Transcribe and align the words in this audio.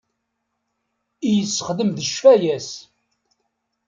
I 1.27 1.29
yessexdem 1.37 1.89
d 1.93 1.99
ccfaya-s. 2.07 2.69